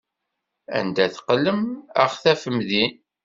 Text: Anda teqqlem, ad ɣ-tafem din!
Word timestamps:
Anda 0.77 1.05
teqqlem, 1.15 1.61
ad 2.01 2.09
ɣ-tafem 2.11 2.57
din! 2.69 2.93